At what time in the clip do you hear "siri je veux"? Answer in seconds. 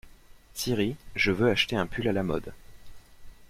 0.55-1.47